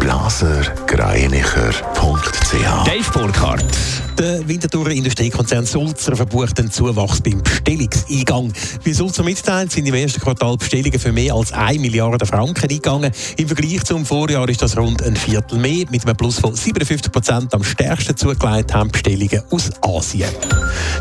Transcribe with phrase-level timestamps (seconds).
[0.00, 3.64] blasergreinicher.ch Dave Burkhardt.
[4.18, 8.52] Der Winterthurer Industriekonzern Sulzer verbucht einen Zuwachs beim Bestellungseingang.
[8.82, 13.12] Wie Sulzer mitteilt, sind im ersten Quartal Bestellungen für mehr als 1 Milliarde Franken eingegangen.
[13.38, 15.86] Im Vergleich zum Vorjahr ist das rund ein Viertel mehr.
[15.90, 20.28] Mit einem Plus von 57 Prozent am stärksten zugelegt haben Bestellungen aus Asien.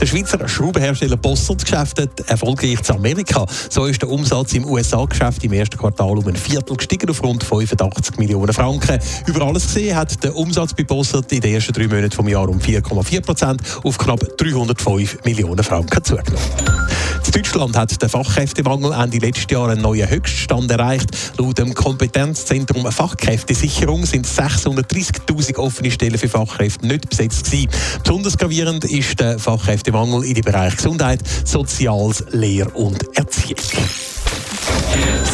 [0.00, 3.46] Der Schweizer Schraubenhersteller Bossert geschäftet erfolgreich zu Amerika.
[3.70, 7.42] So ist der Umsatz im USA-Geschäft im ersten Quartal um ein Viertel gestiegen auf rund
[7.42, 8.85] 85 Millionen Franken.
[9.26, 12.48] Über alles gesehen hat der Umsatz bei Bossert in den ersten drei Monaten vom Jahr
[12.48, 16.38] um 4,4 Prozent auf knapp 305 Millionen Franken zugenommen.
[17.26, 21.10] In Deutschland hat der Fachkräftemangel Ende letzten Jahr einen neuen Höchststand erreicht.
[21.38, 27.68] Laut dem Kompetenzzentrum Fachkräftesicherung sind 630.000 offene Stellen für Fachkräfte nicht besetzt gewesen.
[28.02, 33.56] Besonders gravierend ist der Fachkräftemangel in den Bereichen Gesundheit, Soziales, Lehr und Erziehung.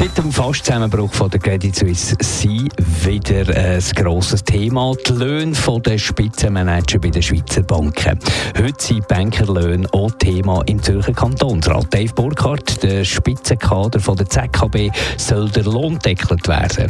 [0.00, 2.72] Seit dem Fastzusammenbruch von der Credit Suisse sind
[3.04, 5.52] wieder ein grosses Thema die Löhne
[5.84, 8.18] der Spitzenmanager bei den Schweizer Banken.
[8.56, 11.92] Heute sind Bankerlöhne auch Thema im Zürcher Kantonsrat.
[11.92, 16.88] Dave Burkhardt, der Spitzenkader der ZKB, soll der Lohn deckelt werden.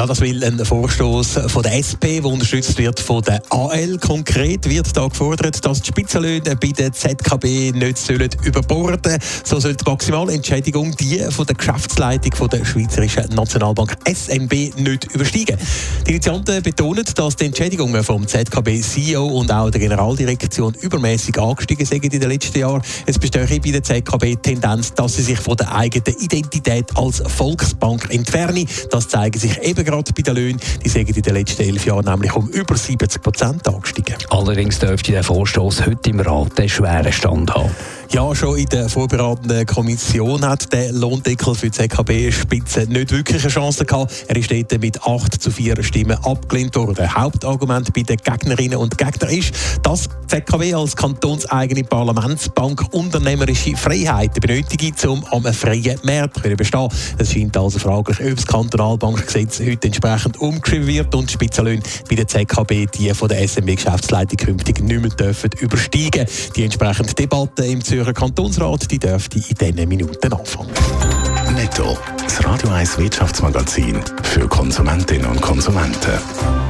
[0.00, 3.98] Ja, das will ein Vorstoß von der SP, der unterstützt wird von der AL.
[3.98, 9.76] Konkret wird da gefordert, dass die Spitzenlöhne bei der ZKB nicht sollen überborden So soll
[9.76, 15.58] die maximale Entschädigung die von der Geschäftsleitung von der Schweizerischen Nationalbank SNB nicht übersteigen.
[16.06, 22.04] Die Initianten betonen, dass die Entschädigungen vom ZKB-CEO und auch der Generaldirektion übermäßig angestiegen sind
[22.04, 22.80] in den letzten Jahren.
[23.04, 28.08] Es besteht bei der ZKB Tendenz, dass sie sich von der eigenen Identität als Volksbank
[28.08, 28.66] entfernen.
[28.90, 30.60] Das zeigen sich eben gerade bei den Löhnen.
[30.84, 34.14] Die sind in den letzten elf Jahren nämlich um über 70 Prozent angestiegen.
[34.30, 37.70] Allerdings dürfte der Vorstoß heute im Rat einen schweren Stand haben.
[38.12, 43.52] Ja, schon in der vorbereitenden Kommission hat der Lohndeckel für die ZKB-Spitze nicht wirklich eine
[43.52, 44.12] Chance gehabt.
[44.28, 47.14] Er ist dort mit 8 zu 4 Stimmen abgelehnt worden.
[47.14, 49.52] Hauptargument bei den Gegnerinnen und Gegnern ist,
[49.82, 56.88] dass ZKB als kantonseigene Parlamentsbank unternehmerische Freiheiten benötigt, um am freien Markt zu bestehen.
[57.18, 62.28] Es scheint also fraglich, ob das Kantonalbankgesetz heute entsprechend umgeschrieben wird und Spitzenlöhne bei der
[62.28, 66.24] ZKB die von der SMB-Geschäftsleitung künftig nicht mehr dürfen übersteigen.
[66.54, 70.70] Die entsprechende Debatte im Zürcher Kantonsrat die dürfte in diesen Minuten anfangen.
[71.56, 76.69] Netto, das Radio 1 Wirtschaftsmagazin für Konsumentinnen und Konsumenten.